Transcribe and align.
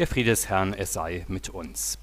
Der 0.00 0.06
Friede 0.06 0.30
des 0.30 0.48
Herrn, 0.48 0.72
er 0.72 0.86
sei 0.86 1.26
mit 1.28 1.50
uns. 1.50 1.98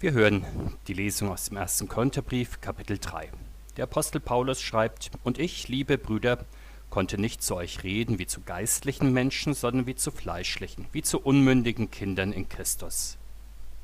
Wir 0.00 0.10
hören 0.10 0.44
die 0.88 0.92
Lesung 0.92 1.30
aus 1.30 1.44
dem 1.44 1.56
ersten 1.56 1.86
Korintherbrief, 1.86 2.60
Kapitel 2.60 2.98
3. 2.98 3.30
Der 3.76 3.84
Apostel 3.84 4.18
Paulus 4.18 4.60
schreibt, 4.60 5.12
Und 5.22 5.38
ich, 5.38 5.68
liebe 5.68 5.98
Brüder, 5.98 6.44
konnte 6.90 7.18
nicht 7.18 7.40
zu 7.40 7.54
euch 7.54 7.84
reden 7.84 8.18
wie 8.18 8.26
zu 8.26 8.40
geistlichen 8.40 9.12
Menschen, 9.12 9.54
sondern 9.54 9.86
wie 9.86 9.94
zu 9.94 10.10
fleischlichen, 10.10 10.86
wie 10.90 11.02
zu 11.02 11.20
unmündigen 11.20 11.92
Kindern 11.92 12.32
in 12.32 12.48
Christus. 12.48 13.18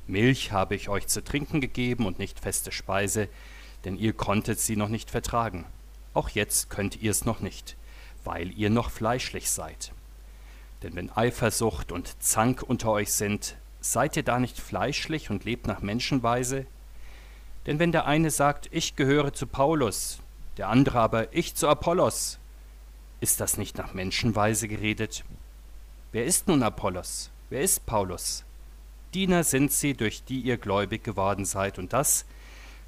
Milch 0.09 0.51
habe 0.51 0.75
ich 0.75 0.89
euch 0.89 1.07
zu 1.07 1.23
trinken 1.23 1.61
gegeben 1.61 2.07
und 2.07 2.19
nicht 2.19 2.41
feste 2.41 2.73
Speise, 2.73 3.29
denn 3.85 3.97
ihr 3.97 4.15
konntet 4.15 4.59
sie 4.59 4.75
noch 4.75 4.89
nicht 4.89 5.13
vertragen. 5.13 5.65
Auch 6.13 6.31
jetzt 6.31 6.71
könnt 6.71 7.01
ihr 7.01 7.13
es 7.13 7.25
noch 7.25 7.39
nicht, 7.39 7.77
weil 8.25 8.51
ihr 8.51 8.69
noch 8.69 8.91
fleischlich 8.91 9.49
seid. 9.49 9.93
Denn 10.83 10.95
wenn 10.95 11.11
Eifersucht 11.11 11.91
und 11.91 12.23
Zank 12.23 12.63
unter 12.63 12.91
euch 12.91 13.13
sind, 13.13 13.57
seid 13.81 14.17
ihr 14.17 14.23
da 14.23 14.39
nicht 14.39 14.59
fleischlich 14.61 15.31
und 15.31 15.45
lebt 15.45 15.67
nach 15.67 15.81
Menschenweise? 15.81 16.67
Denn 17.67 17.79
wenn 17.79 17.93
der 17.93 18.07
eine 18.07 18.31
sagt, 18.31 18.69
ich 18.71 18.97
gehöre 18.97 19.33
zu 19.33 19.47
Paulus, 19.47 20.21
der 20.57 20.69
andere 20.69 21.01
aber, 21.01 21.35
ich 21.35 21.55
zu 21.55 21.69
Apollos, 21.69 22.39
ist 23.21 23.41
das 23.41 23.59
nicht 23.59 23.77
nach 23.77 23.95
Menschenweise 23.95 24.69
geredet? 24.69 25.25
Wer 26.13 26.25
ist 26.25 26.49
nun 26.49 26.63
Apollos? 26.63 27.31
Wer 27.51 27.63
ist 27.63 27.85
Paulus? 27.85 28.45
Diener 29.15 29.43
sind 29.43 29.73
sie, 29.73 29.95
durch 29.95 30.23
die 30.25 30.41
ihr 30.41 30.59
gläubig 30.59 31.03
geworden 31.03 31.45
seid, 31.45 31.79
und 31.79 31.93
das, 31.93 32.25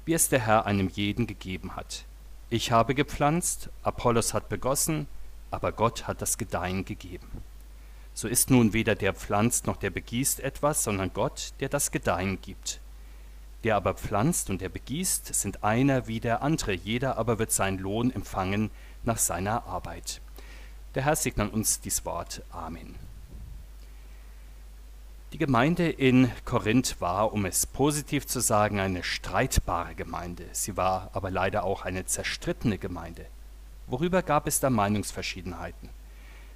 wie 0.05 0.13
es 0.13 0.29
der 0.29 0.39
Herr 0.39 0.65
einem 0.65 0.87
jeden 0.89 1.27
gegeben 1.27 1.75
hat. 1.75 2.05
Ich 2.49 2.71
habe 2.71 2.95
gepflanzt, 2.95 3.69
Apollos 3.83 4.33
hat 4.33 4.49
begossen, 4.49 5.07
aber 5.51 5.71
Gott 5.71 6.07
hat 6.07 6.21
das 6.21 6.37
Gedeihen 6.37 6.85
gegeben. 6.85 7.43
So 8.21 8.27
ist 8.27 8.51
nun 8.51 8.71
weder 8.71 8.93
der 8.93 9.15
pflanzt 9.15 9.65
noch 9.65 9.77
der 9.77 9.89
begießt 9.89 10.41
etwas, 10.41 10.83
sondern 10.83 11.11
Gott, 11.11 11.53
der 11.59 11.69
das 11.69 11.89
Gedeihen 11.89 12.39
gibt. 12.39 12.79
Der 13.63 13.75
aber 13.75 13.95
pflanzt 13.95 14.51
und 14.51 14.61
der 14.61 14.69
begießt 14.69 15.33
sind 15.33 15.63
einer 15.63 16.05
wie 16.05 16.19
der 16.19 16.43
andere, 16.43 16.71
jeder 16.71 17.17
aber 17.17 17.39
wird 17.39 17.51
seinen 17.51 17.79
Lohn 17.79 18.11
empfangen 18.11 18.69
nach 19.01 19.17
seiner 19.17 19.65
Arbeit. 19.65 20.21
Der 20.93 21.03
Herr 21.03 21.15
segne 21.15 21.49
uns 21.49 21.79
dies 21.79 22.05
Wort. 22.05 22.43
Amen. 22.51 22.93
Die 25.33 25.39
Gemeinde 25.39 25.89
in 25.89 26.31
Korinth 26.45 27.01
war, 27.01 27.33
um 27.33 27.45
es 27.45 27.65
positiv 27.65 28.27
zu 28.27 28.39
sagen, 28.39 28.79
eine 28.79 29.01
streitbare 29.01 29.95
Gemeinde. 29.95 30.45
Sie 30.51 30.77
war 30.77 31.09
aber 31.13 31.31
leider 31.31 31.63
auch 31.63 31.85
eine 31.85 32.05
zerstrittene 32.05 32.77
Gemeinde. 32.77 33.25
Worüber 33.87 34.21
gab 34.21 34.45
es 34.45 34.59
da 34.59 34.69
Meinungsverschiedenheiten? 34.69 35.89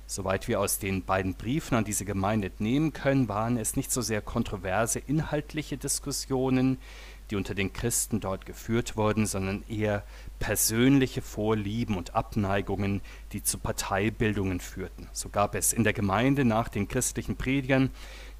Soweit 0.07 0.47
wir 0.47 0.59
aus 0.59 0.77
den 0.77 1.03
beiden 1.03 1.33
Briefen 1.33 1.75
an 1.75 1.83
diese 1.83 2.05
Gemeinde 2.05 2.47
entnehmen 2.47 2.93
können, 2.93 3.27
waren 3.27 3.57
es 3.57 3.75
nicht 3.75 3.91
so 3.91 4.01
sehr 4.01 4.21
kontroverse 4.21 4.99
inhaltliche 4.99 5.77
Diskussionen, 5.77 6.77
die 7.31 7.35
unter 7.35 7.55
den 7.55 7.73
Christen 7.73 8.19
dort 8.19 8.45
geführt 8.45 8.97
wurden, 8.97 9.25
sondern 9.25 9.63
eher 9.67 10.03
persönliche 10.37 11.23
Vorlieben 11.23 11.97
und 11.97 12.15
Abneigungen, 12.15 13.01
die 13.31 13.41
zu 13.41 13.57
Parteibildungen 13.57 14.59
führten. 14.59 15.09
So 15.11 15.29
gab 15.29 15.55
es 15.55 15.73
in 15.73 15.83
der 15.83 15.93
Gemeinde 15.93 16.45
nach 16.45 16.69
den 16.69 16.87
christlichen 16.87 17.35
Predigern, 17.35 17.89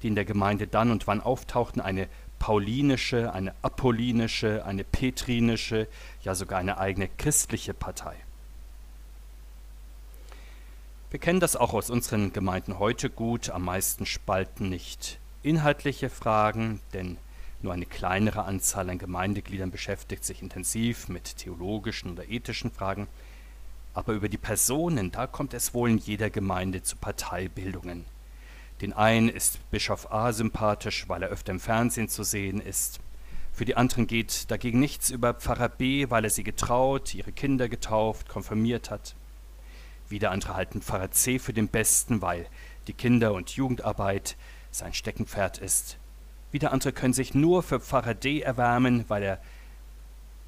die 0.02 0.08
in 0.08 0.14
der 0.14 0.24
Gemeinde 0.24 0.68
dann 0.68 0.92
und 0.92 1.08
wann 1.08 1.20
auftauchten, 1.20 1.82
eine 1.82 2.08
paulinische, 2.38 3.32
eine 3.32 3.54
apollinische, 3.62 4.64
eine 4.64 4.84
petrinische, 4.84 5.88
ja 6.22 6.34
sogar 6.34 6.58
eine 6.58 6.78
eigene 6.78 7.08
christliche 7.08 7.74
Partei. 7.74 8.14
Wir 11.08 11.20
kennen 11.20 11.38
das 11.38 11.54
auch 11.54 11.72
aus 11.72 11.88
unseren 11.88 12.32
Gemeinden 12.32 12.80
heute 12.80 13.10
gut. 13.10 13.50
Am 13.50 13.64
meisten 13.64 14.06
spalten 14.06 14.68
nicht 14.68 15.20
inhaltliche 15.44 16.10
Fragen, 16.10 16.80
denn 16.94 17.16
nur 17.62 17.72
eine 17.72 17.86
kleinere 17.86 18.44
Anzahl 18.44 18.90
an 18.90 18.98
Gemeindegliedern 18.98 19.70
beschäftigt 19.70 20.24
sich 20.24 20.42
intensiv 20.42 21.08
mit 21.08 21.36
theologischen 21.36 22.10
oder 22.10 22.28
ethischen 22.28 22.72
Fragen. 22.72 23.06
Aber 23.94 24.14
über 24.14 24.28
die 24.28 24.36
Personen, 24.36 25.12
da 25.12 25.28
kommt 25.28 25.54
es 25.54 25.74
wohl 25.74 25.90
in 25.90 25.98
jeder 25.98 26.28
Gemeinde 26.28 26.82
zu 26.82 26.96
Parteibildungen. 26.96 28.04
Den 28.80 28.92
einen 28.92 29.28
ist 29.28 29.60
Bischof 29.70 30.10
A 30.10 30.32
sympathisch, 30.32 31.08
weil 31.08 31.22
er 31.22 31.28
öfter 31.28 31.52
im 31.52 31.60
Fernsehen 31.60 32.08
zu 32.08 32.24
sehen 32.24 32.60
ist. 32.60 32.98
Für 33.52 33.64
die 33.64 33.76
anderen 33.76 34.08
geht 34.08 34.50
dagegen 34.50 34.80
nichts 34.80 35.10
über 35.10 35.34
Pfarrer 35.34 35.68
B, 35.68 36.10
weil 36.10 36.24
er 36.24 36.30
sie 36.30 36.42
getraut, 36.42 37.14
ihre 37.14 37.32
Kinder 37.32 37.68
getauft, 37.68 38.28
konfirmiert 38.28 38.90
hat. 38.90 39.14
Wieder 40.08 40.30
andere 40.30 40.54
halten 40.54 40.82
Pfarrer 40.82 41.10
C 41.10 41.38
für 41.38 41.52
den 41.52 41.68
Besten, 41.68 42.22
weil 42.22 42.46
die 42.86 42.92
Kinder- 42.92 43.34
und 43.34 43.50
Jugendarbeit 43.50 44.36
sein 44.70 44.92
Steckenpferd 44.92 45.58
ist. 45.58 45.98
Wieder 46.52 46.72
andere 46.72 46.92
können 46.92 47.14
sich 47.14 47.34
nur 47.34 47.62
für 47.62 47.80
Pfarrer 47.80 48.14
D 48.14 48.40
erwärmen, 48.40 49.04
weil 49.08 49.22
er 49.22 49.40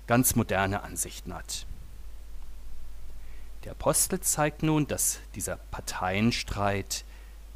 ganz 0.06 0.36
moderne 0.36 0.82
Ansichten 0.82 1.34
hat. 1.34 1.66
Der 3.64 3.72
Apostel 3.72 4.20
zeigt 4.20 4.62
nun, 4.62 4.86
dass 4.86 5.20
dieser 5.34 5.56
Parteienstreit 5.56 7.04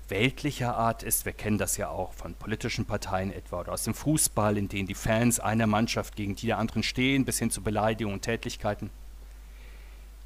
weltlicher 0.09 0.77
Art 0.77 1.03
ist. 1.03 1.25
Wir 1.25 1.33
kennen 1.33 1.59
das 1.59 1.77
ja 1.77 1.89
auch 1.89 2.12
von 2.12 2.35
politischen 2.35 2.85
Parteien 2.85 3.33
etwa 3.33 3.61
oder 3.61 3.73
aus 3.73 3.85
dem 3.85 3.95
Fußball, 3.95 4.59
in 4.59 4.69
denen 4.69 4.87
die 4.87 4.95
Fans 4.95 5.41
einer 5.41 5.67
Mannschaft 5.67 6.17
gegen 6.17 6.37
die 6.37 6.47
der 6.47 6.59
anderen 6.59 6.83
stehen, 6.83 7.25
bis 7.25 7.39
hin 7.39 7.51
zu 7.51 7.62
Beleidigungen 7.62 8.17
und 8.17 8.23
Tätlichkeiten. 8.23 8.91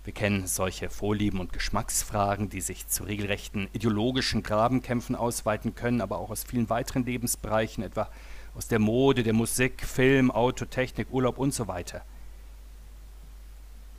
Wir 0.07 0.15
kennen 0.15 0.47
solche 0.47 0.89
Vorlieben 0.89 1.41
und 1.41 1.53
Geschmacksfragen, 1.53 2.49
die 2.49 2.61
sich 2.61 2.87
zu 2.87 3.03
regelrechten 3.03 3.69
ideologischen 3.73 4.45
Grabenkämpfen 4.45 5.17
ausweiten 5.17 5.75
können, 5.75 6.01
aber 6.01 6.19
auch 6.19 6.31
aus 6.31 6.45
vielen 6.45 6.71
weiteren 6.71 7.05
Lebensbereichen, 7.05 7.83
etwa 7.83 8.09
aus 8.55 8.69
der 8.69 8.79
Mode, 8.79 9.25
der 9.25 9.33
Musik, 9.33 9.85
Film, 9.85 10.31
Auto, 10.31 10.65
Technik, 10.65 11.09
Urlaub 11.11 11.39
und 11.39 11.53
so 11.53 11.67
weiter. 11.67 12.05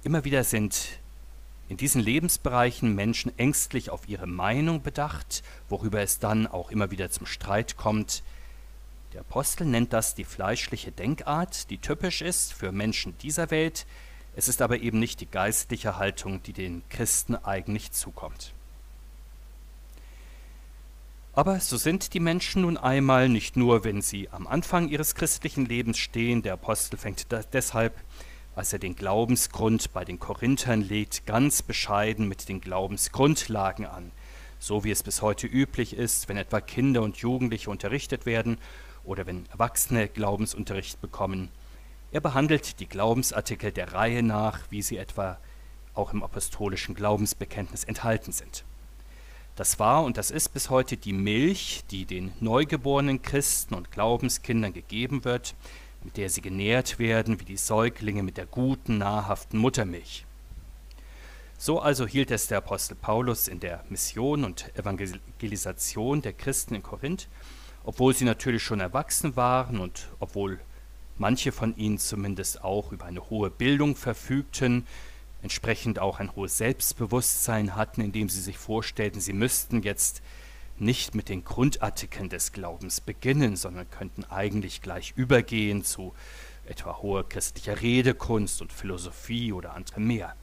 Immer 0.05 0.23
wieder 0.23 0.45
sind 0.45 0.99
in 1.67 1.75
diesen 1.75 2.01
Lebensbereichen 2.01 2.95
Menschen 2.95 3.37
ängstlich 3.37 3.89
auf 3.89 4.07
ihre 4.07 4.27
Meinung 4.27 4.81
bedacht, 4.81 5.43
worüber 5.67 5.99
es 5.99 6.19
dann 6.19 6.47
auch 6.47 6.71
immer 6.71 6.89
wieder 6.89 7.11
zum 7.11 7.25
Streit 7.25 7.75
kommt. 7.75 8.23
Der 9.11 9.19
Apostel 9.19 9.65
nennt 9.65 9.91
das 9.91 10.15
die 10.15 10.23
fleischliche 10.23 10.93
Denkart, 10.93 11.69
die 11.69 11.79
typisch 11.79 12.21
ist 12.21 12.53
für 12.53 12.71
Menschen 12.71 13.17
dieser 13.17 13.51
Welt, 13.51 13.85
es 14.37 14.47
ist 14.47 14.61
aber 14.61 14.81
eben 14.81 14.99
nicht 14.99 15.19
die 15.19 15.25
geistliche 15.25 15.97
Haltung, 15.97 16.43
die 16.43 16.53
den 16.53 16.83
Christen 16.89 17.35
eigentlich 17.35 17.91
zukommt. 17.91 18.53
Aber 21.33 21.59
so 21.59 21.75
sind 21.75 22.13
die 22.13 22.19
Menschen 22.19 22.61
nun 22.61 22.77
einmal 22.77 23.29
nicht 23.29 23.57
nur, 23.57 23.83
wenn 23.83 24.03
sie 24.03 24.29
am 24.29 24.45
Anfang 24.45 24.89
ihres 24.89 25.15
christlichen 25.15 25.65
Lebens 25.65 25.97
stehen. 25.97 26.43
Der 26.43 26.53
Apostel 26.53 26.97
fängt 26.97 27.25
deshalb, 27.51 27.95
als 28.55 28.71
er 28.73 28.77
den 28.77 28.95
Glaubensgrund 28.95 29.91
bei 29.91 30.05
den 30.05 30.19
Korinthern 30.19 30.81
legt, 30.81 31.25
ganz 31.25 31.63
bescheiden 31.63 32.27
mit 32.27 32.47
den 32.47 32.61
Glaubensgrundlagen 32.61 33.87
an, 33.87 34.11
so 34.59 34.83
wie 34.83 34.91
es 34.91 35.01
bis 35.01 35.23
heute 35.23 35.47
üblich 35.47 35.95
ist, 35.95 36.29
wenn 36.29 36.37
etwa 36.37 36.61
Kinder 36.61 37.01
und 37.01 37.17
Jugendliche 37.17 37.71
unterrichtet 37.71 38.27
werden 38.27 38.59
oder 39.03 39.25
wenn 39.25 39.47
Erwachsene 39.47 40.07
Glaubensunterricht 40.07 41.01
bekommen. 41.01 41.49
Er 42.11 42.21
behandelt 42.21 42.79
die 42.79 42.87
Glaubensartikel 42.87 43.71
der 43.71 43.93
Reihe 43.93 44.23
nach, 44.23 44.59
wie 44.69 44.81
sie 44.81 44.97
etwa 44.97 45.37
auch 45.93 46.13
im 46.13 46.23
apostolischen 46.23 46.95
Glaubensbekenntnis 46.95 47.83
enthalten 47.83 48.31
sind. 48.31 48.63
Das 49.55 49.79
war 49.79 50.03
und 50.03 50.17
das 50.17 50.31
ist 50.31 50.49
bis 50.49 50.69
heute 50.69 50.97
die 50.97 51.13
Milch, 51.13 51.83
die 51.89 52.05
den 52.05 52.31
neugeborenen 52.39 53.21
Christen 53.21 53.73
und 53.73 53.91
Glaubenskindern 53.91 54.71
gegeben 54.71 55.25
wird, 55.25 55.55
mit 56.03 56.15
der 56.15 56.29
sie 56.29 56.41
genährt 56.41 56.99
werden 56.99 57.39
wie 57.39 57.45
die 57.45 57.57
Säuglinge 57.57 58.23
mit 58.23 58.37
der 58.37 58.45
guten, 58.45 58.99
nahrhaften 58.99 59.57
Muttermilch. 59.57 60.25
So 61.57 61.79
also 61.79 62.05
hielt 62.05 62.29
es 62.29 62.47
der 62.47 62.59
Apostel 62.59 62.93
Paulus 62.95 63.47
in 63.47 63.59
der 63.59 63.83
Mission 63.89 64.43
und 64.43 64.71
Evangelisation 64.77 66.21
der 66.21 66.33
Christen 66.33 66.75
in 66.75 66.83
Korinth, 66.83 67.27
obwohl 67.83 68.13
sie 68.13 68.25
natürlich 68.25 68.61
schon 68.61 68.79
erwachsen 68.79 69.35
waren 69.35 69.79
und 69.79 70.07
obwohl 70.19 70.59
manche 71.19 71.51
von 71.51 71.75
ihnen 71.77 71.97
zumindest 71.97 72.63
auch 72.63 72.91
über 72.91 73.05
eine 73.05 73.29
hohe 73.29 73.49
Bildung 73.49 73.95
verfügten, 73.95 74.85
entsprechend 75.41 75.99
auch 75.99 76.19
ein 76.19 76.35
hohes 76.35 76.57
Selbstbewusstsein 76.57 77.75
hatten, 77.75 78.01
indem 78.01 78.29
sie 78.29 78.41
sich 78.41 78.57
vorstellten, 78.57 79.21
sie 79.21 79.33
müssten 79.33 79.81
jetzt 79.83 80.21
nicht 80.79 81.15
mit 81.15 81.29
den 81.29 81.43
Grundartikeln 81.43 82.29
des 82.29 82.51
Glaubens 82.51 83.01
beginnen, 83.01 83.55
sondern 83.55 83.89
könnten 83.89 84.25
eigentlich 84.25 84.81
gleich 84.81 85.13
übergehen 85.15 85.83
zu 85.83 86.13
etwa 86.67 86.97
hoher 86.97 87.27
christlicher 87.27 87.81
Redekunst 87.81 88.61
und 88.61 88.73
Philosophie 88.73 89.53
oder 89.53 89.73
andere 89.73 89.99
mehr. 89.99 90.35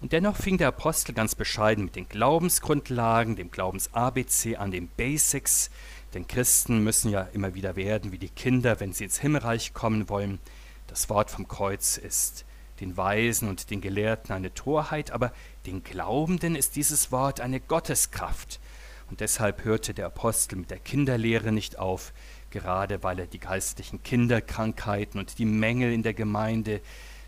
Und 0.00 0.12
dennoch 0.12 0.36
fing 0.36 0.58
der 0.58 0.68
Apostel 0.68 1.14
ganz 1.14 1.36
bescheiden 1.36 1.84
mit 1.84 1.94
den 1.94 2.08
Glaubensgrundlagen, 2.08 3.36
dem 3.36 3.52
Glaubens-ABC 3.52 4.56
an, 4.56 4.72
den 4.72 4.88
Basics, 4.88 5.70
denn 6.14 6.26
Christen 6.26 6.84
müssen 6.84 7.10
ja 7.10 7.22
immer 7.32 7.54
wieder 7.54 7.76
werden 7.76 8.12
wie 8.12 8.18
die 8.18 8.28
Kinder, 8.28 8.80
wenn 8.80 8.92
sie 8.92 9.04
ins 9.04 9.20
Himmelreich 9.20 9.72
kommen 9.72 10.08
wollen. 10.08 10.38
Das 10.86 11.08
Wort 11.08 11.30
vom 11.30 11.48
Kreuz 11.48 11.96
ist 11.96 12.44
den 12.80 12.96
Weisen 12.96 13.48
und 13.48 13.70
den 13.70 13.80
Gelehrten 13.80 14.34
eine 14.34 14.52
Torheit, 14.52 15.10
aber 15.10 15.32
den 15.66 15.82
Glaubenden 15.84 16.56
ist 16.56 16.76
dieses 16.76 17.12
Wort 17.12 17.40
eine 17.40 17.60
Gotteskraft. 17.60 18.60
Und 19.08 19.20
deshalb 19.20 19.64
hörte 19.64 19.94
der 19.94 20.06
Apostel 20.06 20.56
mit 20.56 20.70
der 20.70 20.78
Kinderlehre 20.78 21.52
nicht 21.52 21.78
auf, 21.78 22.12
gerade 22.50 23.02
weil 23.02 23.18
er 23.18 23.26
die 23.26 23.38
geistlichen 23.38 24.02
Kinderkrankheiten 24.02 25.20
und 25.20 25.38
die 25.38 25.44
Mängel 25.44 25.92
in 25.92 26.02
der 26.02 26.14
Gemeinde 26.14 26.80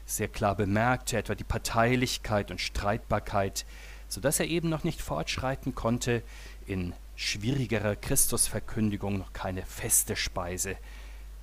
sehr 0.07 0.29
klar 0.29 0.55
bemerkte, 0.55 1.17
etwa 1.17 1.35
die 1.35 1.45
Parteilichkeit 1.45 2.51
und 2.51 2.61
Streitbarkeit, 2.61 3.65
so 4.09 4.21
dass 4.21 4.41
er 4.41 4.47
eben 4.47 4.69
noch 4.69 4.85
nicht 4.85 5.01
fortschreiten 5.01 5.75
konnte, 5.75 6.23
in 6.67 6.95
schwierigerer 7.17 7.97
Christusverkündigung 7.97 9.19
noch 9.19 9.33
keine 9.33 9.63
feste 9.65 10.17
Speise 10.17 10.77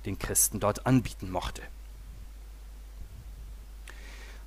den 0.04 0.18
Christen 0.18 0.60
dort 0.60 0.86
anbieten 0.86 1.30
mochte. 1.30 1.62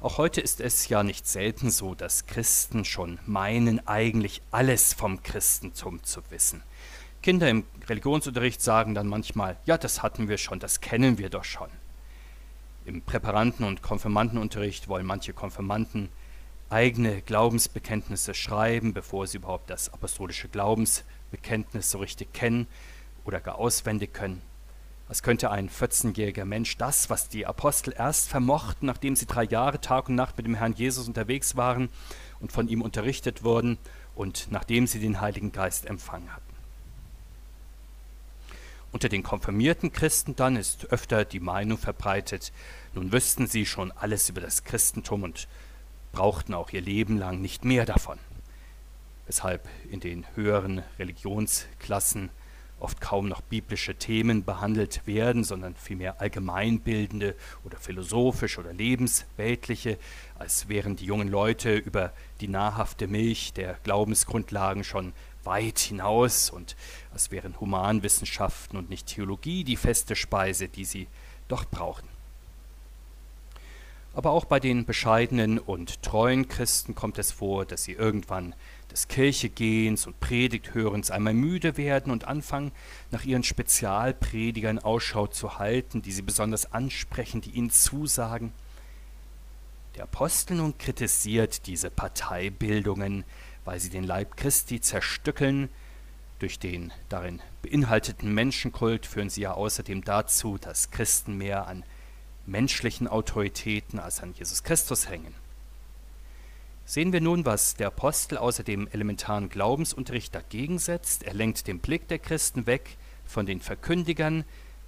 Auch 0.02 0.18
heute 0.18 0.42
ist 0.42 0.62
es 0.62 0.88
ja 0.90 1.02
nicht 1.04 1.26
selten 1.28 1.72
so, 1.72 1.96
dass 1.96 2.28
Christen 2.28 2.86
schon 2.86 3.18
meinen, 3.26 3.88
eigentlich 3.88 4.42
alles 4.52 4.94
vom 4.94 5.24
Christentum 5.24 6.04
zu 6.04 6.22
wissen. 6.30 6.62
Kinder 7.24 7.50
im 7.50 7.64
Religionsunterricht 7.88 8.62
sagen 8.62 8.94
dann 8.94 9.08
manchmal, 9.08 9.58
ja, 9.66 9.80
das 9.80 10.04
hatten 10.04 10.28
wir 10.28 10.38
schon, 10.38 10.60
das 10.60 10.80
kennen 10.80 11.18
wir 11.18 11.30
doch 11.30 11.44
schon. 11.44 11.70
Im 12.86 13.02
Präparanten- 13.02 13.66
und 13.66 13.82
Konfirmandenunterricht 13.82 14.90
wollen 14.90 15.08
manche 15.08 15.34
Konfirmanden 15.34 16.10
eigene 16.70 17.22
Glaubensbekenntnisse 17.22 18.36
schreiben, 18.36 18.94
bevor 18.94 19.26
sie 19.26 19.38
überhaupt 19.38 19.72
das 19.72 19.92
apostolische 19.92 20.50
Glaubensbekenntnis 21.36 21.92
so 21.92 22.00
richtig 22.00 22.34
kennen 22.34 22.68
oder 23.26 23.40
gar 23.40 23.56
auswendig 23.56 24.14
können. 24.14 24.42
Was 25.08 25.22
könnte 25.22 25.52
ein 25.52 25.70
14-jähriger 25.70 26.46
Mensch 26.46 26.78
das, 26.78 27.12
was 27.12 27.30
die 27.30 27.46
Apostel 27.46 27.94
erst 27.96 28.28
vermochten, 28.28 28.88
nachdem 28.88 29.16
sie 29.16 29.28
drei 29.28 29.44
Jahre 29.44 29.80
Tag 29.80 30.10
und 30.10 30.16
Nacht 30.16 30.38
mit 30.38 30.48
dem 30.48 30.56
Herrn 30.56 30.74
Jesus 30.74 31.08
unterwegs 31.08 31.56
waren 31.56 31.90
und 32.40 32.52
von 32.52 32.68
ihm 32.68 32.82
unterrichtet 32.82 33.44
wurden 33.44 33.78
und 34.16 34.48
nachdem 34.50 34.88
sie 34.88 35.00
den 35.00 35.22
Heiligen 35.22 35.52
Geist 35.52 35.86
empfangen 35.86 36.34
hatten? 36.34 36.44
Unter 38.92 39.10
den 39.10 39.24
konfirmierten 39.24 39.92
Christen 39.92 40.36
dann 40.36 40.56
ist 40.56 40.86
öfter 40.86 41.26
die 41.26 41.42
Meinung 41.42 41.78
verbreitet, 41.78 42.52
nun 42.96 43.12
wüssten 43.12 43.46
sie 43.46 43.66
schon 43.66 43.92
alles 43.92 44.30
über 44.30 44.42
das 44.42 44.64
Christentum 44.64 45.24
und 45.24 45.48
brauchten 46.14 46.54
auch 46.54 46.72
ihr 46.72 46.82
Leben 46.82 47.18
lang 47.18 47.42
nicht 47.42 47.66
mehr 47.66 47.86
davon. 47.86 48.18
Weshalb 49.28 49.68
in 49.90 50.00
den 50.00 50.26
höheren 50.36 50.84
Religionsklassen 51.00 52.30
oft 52.80 53.02
kaum 53.02 53.28
noch 53.28 53.42
biblische 53.42 53.96
Themen 53.96 54.44
behandelt 54.44 55.08
werden, 55.08 55.44
sondern 55.44 55.76
vielmehr 55.76 56.22
allgemeinbildende 56.22 57.36
oder 57.64 57.78
philosophische 57.78 58.60
oder 58.60 58.74
lebensweltliche, 58.74 59.98
als 60.38 60.68
wären 60.68 60.96
die 60.96 61.06
jungen 61.06 61.30
Leute 61.30 61.76
über 61.76 62.12
die 62.42 62.48
nahrhafte 62.48 63.08
Milch 63.08 63.54
der 63.54 63.80
Glaubensgrundlagen 63.84 64.84
schon 64.84 65.14
weit 65.44 65.80
hinaus 65.80 66.50
und 66.50 66.76
als 67.14 67.32
wären 67.32 67.60
Humanwissenschaften 67.60 68.78
und 68.78 68.90
nicht 68.90 69.08
Theologie 69.08 69.64
die 69.64 69.78
feste 69.78 70.16
Speise, 70.16 70.68
die 70.68 70.86
sie 70.86 71.08
doch 71.48 71.66
brauchen. 71.66 72.08
Aber 74.14 74.32
auch 74.32 74.46
bei 74.46 74.60
den 74.60 74.86
bescheidenen 74.86 75.60
und 75.60 76.02
treuen 76.02 76.48
Christen 76.48 76.96
kommt 76.96 77.20
es 77.20 77.32
vor, 77.32 77.66
dass 77.66 77.84
sie 77.84 77.92
irgendwann 77.94 78.56
des 78.92 79.08
Kirchegehens 79.08 80.08
und 80.08 80.20
Predigthörens 80.20 81.12
einmal 81.12 81.34
müde 81.34 81.78
werden 81.78 82.12
und 82.12 82.26
anfangen, 82.26 82.72
nach 83.12 83.26
ihren 83.26 83.44
Spezialpredigern 83.44 84.80
Ausschau 84.80 85.28
zu 85.28 85.58
halten, 85.58 86.02
die 86.02 86.12
sie 86.12 86.22
besonders 86.22 86.72
ansprechen, 86.72 87.42
die 87.42 87.52
ihnen 87.52 87.72
zusagen. 87.72 88.54
Der 89.96 90.04
Apostel 90.04 90.58
nun 90.58 90.78
kritisiert 90.78 91.68
diese 91.68 91.90
Parteibildungen, 91.90 93.24
weil 93.64 93.80
sie 93.80 93.90
den 93.90 94.04
Leib 94.04 94.36
Christi 94.38 94.82
zerstückeln. 94.82 95.70
Durch 96.40 96.60
den 96.60 96.92
darin 97.08 97.42
beinhalteten 97.62 98.34
Menschenkult 98.34 99.06
führen 99.06 99.30
sie 99.30 99.42
ja 99.42 99.54
außerdem 99.54 100.04
dazu, 100.04 100.58
dass 100.58 100.92
Christen 100.92 101.38
mehr 101.38 101.68
an 101.68 101.84
menschlichen 102.46 103.08
Autoritäten 103.08 104.00
als 104.00 104.22
an 104.22 104.34
Jesus 104.34 104.64
Christus 104.64 105.10
hängen. 105.10 105.34
Sehen 106.88 107.12
wir 107.14 107.22
nun, 107.22 107.46
was 107.46 107.76
der 107.76 107.88
Apostel 107.88 108.38
außer 108.38 108.62
dem 108.62 108.88
elementaren 108.88 109.50
Glaubensunterricht 109.50 110.36
dagegen 110.36 110.78
setzt. 110.78 111.24
Er 111.24 111.34
lenkt 111.34 111.66
den 111.66 111.80
Blick 111.80 112.08
der 112.08 112.20
Christen 112.20 112.68
weg 112.68 112.98
von 113.26 113.48
den 113.48 113.60
Verkündigern, 113.60 114.46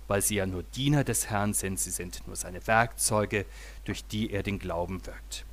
weil 0.08 0.22
sie 0.22 0.36
ja 0.36 0.46
nur 0.46 0.62
Diener 0.62 1.04
des 1.04 1.32
Herrn 1.32 1.56
sind, 1.56 1.80
sie 1.80 1.90
sind 1.90 2.22
nur 2.28 2.36
seine 2.36 2.66
Werkzeuge, 2.68 3.46
durch 3.84 4.06
die 4.06 4.30
er 4.30 4.44
den 4.44 4.60
Glauben 4.60 5.08
wirkt. 5.08 5.44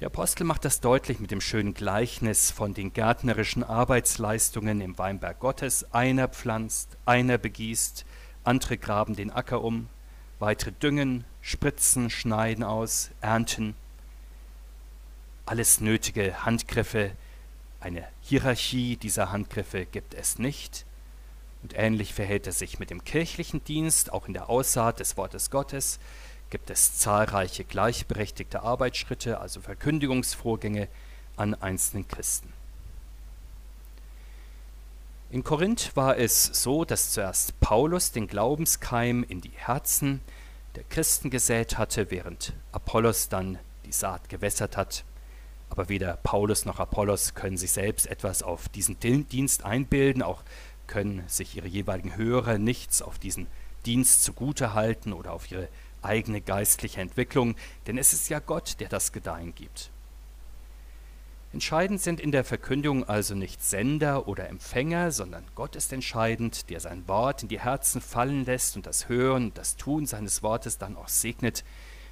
Der 0.00 0.06
Apostel 0.06 0.44
macht 0.44 0.64
das 0.64 0.80
deutlich 0.80 1.20
mit 1.20 1.30
dem 1.30 1.42
schönen 1.42 1.74
Gleichnis 1.74 2.50
von 2.50 2.72
den 2.72 2.94
gärtnerischen 2.94 3.62
Arbeitsleistungen 3.62 4.80
im 4.80 4.96
Weinberg 4.96 5.38
Gottes. 5.38 5.92
Einer 5.92 6.28
pflanzt, 6.28 6.96
einer 7.04 7.36
begießt, 7.36 8.06
andere 8.42 8.78
graben 8.78 9.14
den 9.14 9.30
Acker 9.30 9.62
um, 9.62 9.90
weitere 10.38 10.72
düngen, 10.72 11.24
spritzen, 11.42 12.08
schneiden 12.08 12.64
aus, 12.64 13.10
ernten 13.20 13.74
alles 15.50 15.80
nötige 15.80 16.44
Handgriffe. 16.44 17.10
Eine 17.80 18.06
Hierarchie 18.22 18.96
dieser 18.96 19.32
Handgriffe 19.32 19.84
gibt 19.84 20.14
es 20.14 20.38
nicht. 20.38 20.86
Und 21.64 21.74
ähnlich 21.76 22.14
verhält 22.14 22.46
es 22.46 22.60
sich 22.60 22.78
mit 22.78 22.90
dem 22.90 23.02
kirchlichen 23.02 23.64
Dienst, 23.64 24.12
auch 24.12 24.28
in 24.28 24.32
der 24.32 24.48
Aussaat 24.48 25.00
des 25.00 25.16
Wortes 25.16 25.50
Gottes 25.50 25.98
gibt 26.50 26.70
es 26.70 26.98
zahlreiche 26.98 27.64
gleichberechtigte 27.64 28.62
Arbeitsschritte, 28.62 29.40
also 29.40 29.60
Verkündigungsvorgänge 29.60 30.88
an 31.36 31.54
einzelnen 31.54 32.06
Christen. 32.08 32.52
In 35.30 35.44
Korinth 35.44 35.94
war 35.94 36.18
es 36.18 36.44
so, 36.44 36.84
dass 36.84 37.12
zuerst 37.12 37.58
Paulus 37.60 38.10
den 38.10 38.26
Glaubenskeim 38.26 39.24
in 39.28 39.40
die 39.40 39.52
Herzen 39.54 40.20
der 40.74 40.82
Christen 40.84 41.30
gesät 41.30 41.78
hatte, 41.78 42.10
während 42.10 42.52
Apollos 42.72 43.28
dann 43.28 43.58
die 43.84 43.92
Saat 43.92 44.28
gewässert 44.28 44.76
hat. 44.76 45.04
Aber 45.70 45.88
weder 45.88 46.16
Paulus 46.16 46.64
noch 46.64 46.80
Apollos 46.80 47.34
können 47.34 47.56
sich 47.56 47.72
selbst 47.72 48.06
etwas 48.06 48.42
auf 48.42 48.68
diesen 48.68 48.98
Dienst 49.00 49.64
einbilden, 49.64 50.22
auch 50.22 50.42
können 50.86 51.22
sich 51.28 51.56
ihre 51.56 51.68
jeweiligen 51.68 52.16
Hörer 52.16 52.58
nichts 52.58 53.00
auf 53.00 53.18
diesen 53.18 53.46
Dienst 53.86 54.24
zugute 54.24 54.74
halten 54.74 55.12
oder 55.12 55.32
auf 55.32 55.50
ihre 55.50 55.68
eigene 56.02 56.40
geistliche 56.40 57.00
Entwicklung, 57.00 57.54
denn 57.86 57.98
es 57.98 58.12
ist 58.12 58.28
ja 58.28 58.40
Gott, 58.40 58.80
der 58.80 58.88
das 58.88 59.12
Gedeihen 59.12 59.54
gibt. 59.54 59.90
Entscheidend 61.52 62.00
sind 62.00 62.20
in 62.20 62.30
der 62.30 62.44
Verkündigung 62.44 63.08
also 63.08 63.34
nicht 63.34 63.62
Sender 63.62 64.28
oder 64.28 64.48
Empfänger, 64.48 65.10
sondern 65.10 65.44
Gott 65.56 65.74
ist 65.74 65.92
entscheidend, 65.92 66.70
der 66.70 66.78
sein 66.78 67.08
Wort 67.08 67.42
in 67.42 67.48
die 67.48 67.60
Herzen 67.60 68.00
fallen 68.00 68.44
lässt 68.44 68.76
und 68.76 68.86
das 68.86 69.08
Hören 69.08 69.52
das 69.54 69.76
Tun 69.76 70.06
seines 70.06 70.44
Wortes 70.44 70.78
dann 70.78 70.96
auch 70.96 71.08
segnet. 71.08 71.64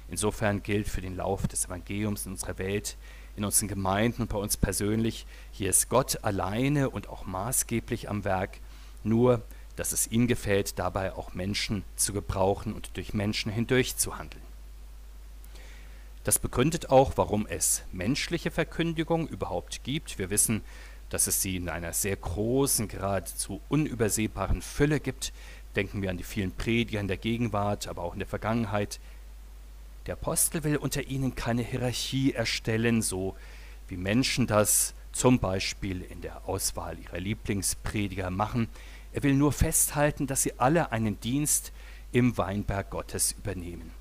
Insofern 0.09 0.61
gilt 0.61 0.89
für 0.89 0.99
den 1.01 1.15
Lauf 1.15 1.47
des 1.47 1.65
Evangeliums 1.65 2.25
in 2.25 2.33
unserer 2.33 2.57
Welt 2.57 2.97
in 3.39 3.45
unseren 3.45 3.67
Gemeinden 3.67 4.21
und 4.21 4.29
bei 4.29 4.37
uns 4.37 4.57
persönlich, 4.57 5.25
hier 5.51 5.69
ist 5.69 5.89
Gott 5.89 6.23
alleine 6.23 6.89
und 6.89 7.09
auch 7.09 7.25
maßgeblich 7.25 8.09
am 8.09 8.23
Werk, 8.23 8.59
nur 9.03 9.41
dass 9.75 9.93
es 9.93 10.07
ihm 10.07 10.27
gefällt, 10.27 10.77
dabei 10.77 11.13
auch 11.13 11.33
Menschen 11.33 11.83
zu 11.95 12.11
gebrauchen 12.11 12.73
und 12.73 12.97
durch 12.97 13.13
Menschen 13.13 13.49
hindurch 13.49 13.95
zu 13.95 14.17
handeln. 14.17 14.43
Das 16.25 16.37
begründet 16.37 16.89
auch, 16.89 17.13
warum 17.15 17.47
es 17.47 17.83
menschliche 17.93 18.51
Verkündigung 18.51 19.25
überhaupt 19.27 19.85
gibt. 19.85 20.19
Wir 20.19 20.29
wissen, 20.29 20.61
dass 21.09 21.27
es 21.27 21.41
sie 21.41 21.55
in 21.55 21.69
einer 21.69 21.93
sehr 21.93 22.17
großen, 22.17 22.89
geradezu 22.89 23.61
unübersehbaren 23.69 24.61
Fülle 24.61 24.99
gibt. 24.99 25.31
Denken 25.77 26.01
wir 26.01 26.09
an 26.09 26.17
die 26.17 26.23
vielen 26.23 26.51
Prediger 26.51 26.99
in 26.99 27.07
der 27.07 27.17
Gegenwart, 27.17 27.87
aber 27.87 28.03
auch 28.03 28.13
in 28.13 28.19
der 28.19 28.27
Vergangenheit, 28.27 28.99
der 30.05 30.13
Apostel 30.13 30.63
will 30.63 30.77
unter 30.77 31.03
ihnen 31.03 31.35
keine 31.35 31.61
Hierarchie 31.61 32.33
erstellen, 32.33 33.01
so 33.01 33.35
wie 33.87 33.97
Menschen 33.97 34.47
das 34.47 34.93
zum 35.11 35.39
Beispiel 35.39 36.01
in 36.01 36.21
der 36.21 36.47
Auswahl 36.47 36.97
ihrer 36.99 37.19
Lieblingsprediger 37.19 38.29
machen. 38.29 38.69
Er 39.11 39.23
will 39.23 39.33
nur 39.33 39.51
festhalten, 39.51 40.27
dass 40.27 40.43
sie 40.43 40.59
alle 40.59 40.91
einen 40.91 41.19
Dienst 41.19 41.71
im 42.11 42.37
Weinberg 42.37 42.89
Gottes 42.89 43.33
übernehmen. 43.33 43.91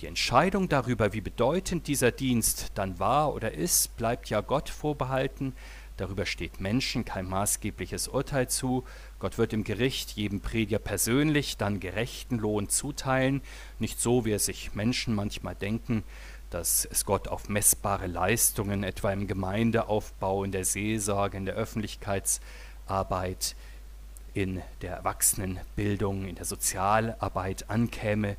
Die 0.00 0.06
Entscheidung 0.06 0.68
darüber, 0.68 1.12
wie 1.12 1.22
bedeutend 1.22 1.86
dieser 1.86 2.12
Dienst 2.12 2.72
dann 2.74 2.98
war 2.98 3.32
oder 3.32 3.52
ist, 3.52 3.96
bleibt 3.96 4.28
ja 4.28 4.42
Gott 4.42 4.68
vorbehalten, 4.68 5.54
Darüber 5.96 6.26
steht 6.26 6.60
Menschen 6.60 7.04
kein 7.04 7.26
maßgebliches 7.26 8.08
Urteil 8.08 8.48
zu. 8.48 8.84
Gott 9.18 9.38
wird 9.38 9.54
im 9.54 9.64
Gericht 9.64 10.12
jedem 10.12 10.40
Prediger 10.40 10.78
persönlich 10.78 11.56
dann 11.56 11.80
gerechten 11.80 12.38
Lohn 12.38 12.68
zuteilen, 12.68 13.40
nicht 13.78 14.00
so, 14.00 14.26
wie 14.26 14.32
es 14.32 14.44
sich 14.44 14.74
Menschen 14.74 15.14
manchmal 15.14 15.54
denken, 15.54 16.04
dass 16.50 16.84
es 16.84 17.06
Gott 17.06 17.28
auf 17.28 17.48
messbare 17.48 18.06
Leistungen, 18.06 18.84
etwa 18.84 19.12
im 19.12 19.26
Gemeindeaufbau, 19.26 20.44
in 20.44 20.52
der 20.52 20.64
Seelsorge, 20.64 21.38
in 21.38 21.46
der 21.46 21.54
Öffentlichkeitsarbeit, 21.54 23.56
in 24.34 24.60
der 24.82 24.96
Erwachsenenbildung, 24.96 26.26
in 26.26 26.34
der 26.34 26.44
Sozialarbeit 26.44 27.70
ankäme, 27.70 28.36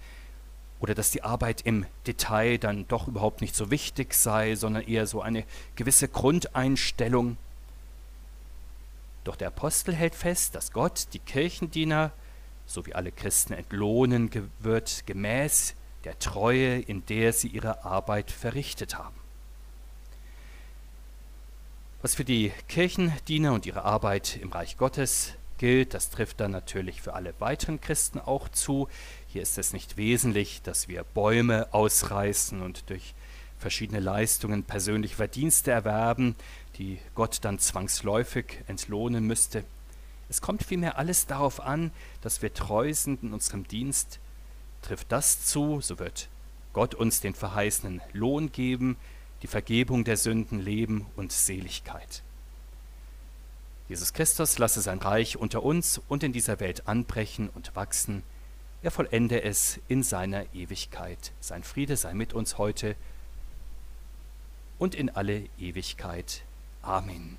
oder 0.79 0.93
dass 0.93 1.10
die 1.10 1.24
Arbeit 1.24 1.62
im 1.62 1.88
Detail 2.05 2.60
dann 2.60 2.88
doch 2.88 3.07
überhaupt 3.07 3.41
nicht 3.41 3.55
so 3.55 3.72
wichtig 3.72 4.13
sei, 4.13 4.55
sondern 4.55 4.84
eher 4.84 5.07
so 5.07 5.22
eine 5.22 5.43
gewisse 5.75 6.07
Grundeinstellung 6.07 7.38
Doch 9.27 9.36
der 9.36 9.50
Apostel 9.50 9.93
hält 9.93 10.15
fest, 10.15 10.55
dass 10.55 10.72
Gott 10.72 11.07
die 11.12 11.19
Kirchendiener 11.19 12.13
sowie 12.65 12.93
alle 12.93 13.12
Christen 13.12 13.51
entlohnen 13.51 14.31
wird, 14.60 15.05
gemäß 15.05 15.75
der 16.05 16.17
Treue, 16.17 16.79
in 16.79 17.05
der 17.07 17.34
sie 17.34 17.50
ihre 17.50 17.84
Arbeit 17.84 18.31
verrichtet 18.31 18.98
haben. 18.98 19.17
Was 22.01 22.15
für 22.15 22.24
die 22.24 22.53
Kirchendiener 22.69 23.51
und 23.51 23.65
ihre 23.65 23.84
Arbeit 23.84 24.38
im 24.38 24.50
Reich 24.53 24.77
Gottes 24.77 25.34
gilt, 25.57 25.93
das 25.93 26.10
trifft 26.10 26.39
dann 26.39 26.51
natürlich 26.51 27.01
für 27.01 27.13
alle 27.13 27.34
weiteren 27.39 27.81
Christen 27.81 28.22
auch 28.22 28.48
zu. 28.48 28.88
Hier 29.27 29.41
ist 29.41 29.57
es 29.57 29.74
nicht 29.74 29.98
wesentlich, 29.98 30.62
dass 30.62 30.88
wir 30.88 31.03
Bäume 31.03 31.67
ausreißen 31.74 32.62
und 32.62 32.89
durch 32.89 33.13
verschiedene 33.59 33.99
Leistungen 33.99 34.63
persönliche 34.63 35.15
Verdienste 35.15 35.71
erwerben, 35.71 36.35
die 36.77 36.99
Gott 37.15 37.39
dann 37.41 37.59
zwangsläufig 37.59 38.63
entlohnen 38.67 39.25
müsste. 39.25 39.63
Es 40.29 40.41
kommt 40.41 40.63
vielmehr 40.63 40.97
alles 40.97 41.25
darauf 41.25 41.59
an, 41.59 41.91
dass 42.21 42.41
wir 42.41 42.53
treu 42.53 42.93
sind 42.93 43.23
in 43.23 43.33
unserem 43.33 43.67
Dienst. 43.67 44.19
Trifft 44.81 45.11
das 45.11 45.45
zu, 45.45 45.81
so 45.81 45.99
wird 45.99 46.29
Gott 46.73 46.93
uns 46.93 47.21
den 47.21 47.33
verheißenen 47.33 48.01
Lohn 48.13 48.51
geben, 48.51 48.97
die 49.41 49.47
Vergebung 49.47 50.03
der 50.03 50.17
Sünden, 50.17 50.59
Leben 50.59 51.05
und 51.15 51.31
Seligkeit. 51.31 52.23
Jesus 53.87 54.11
Christus 54.11 54.57
lasse 54.57 54.81
sein 54.81 54.99
Reich 54.99 55.37
unter 55.37 55.63
uns 55.63 56.01
und 56.09 56.23
in 56.23 56.33
dieser 56.33 56.59
Welt 56.59 56.87
anbrechen 56.87 57.49
und 57.49 57.75
wachsen. 57.75 58.23
Er 58.83 58.91
vollende 58.91 59.41
es 59.43 59.79
in 59.87 60.03
seiner 60.03 60.53
Ewigkeit. 60.53 61.31
Sein 61.39 61.63
Friede 61.63 61.95
sei 61.95 62.13
mit 62.13 62.33
uns 62.33 62.57
heute 62.57 62.95
und 64.77 64.96
in 64.96 65.10
alle 65.10 65.46
Ewigkeit. 65.57 66.43
Amen. 66.81 67.38